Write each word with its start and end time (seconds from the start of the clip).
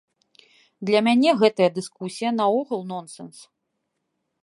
Для 0.89 0.99
мяне 1.09 1.29
гэтая 1.43 1.69
дыскусія 1.77 2.29
наогул 2.41 2.81
нонсенс. 2.93 3.37